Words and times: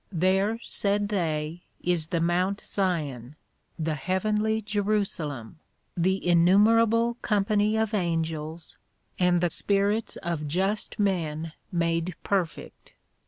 There, 0.11 0.57
said 0.63 1.09
they, 1.09 1.61
is 1.79 2.07
the 2.07 2.19
Mount 2.19 2.59
Sion, 2.67 3.35
the 3.77 3.93
heavenly 3.93 4.63
Jerusalem, 4.63 5.59
the 5.95 6.25
innumerable 6.27 7.17
company 7.21 7.77
of 7.77 7.93
Angels, 7.93 8.77
and 9.19 9.41
the 9.41 9.51
Spirits 9.51 10.15
of 10.23 10.47
just 10.47 10.97
men 10.97 11.53
made 11.71 12.15
perfect. 12.23 12.93